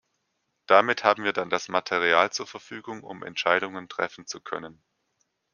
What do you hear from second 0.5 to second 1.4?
Damit haben wir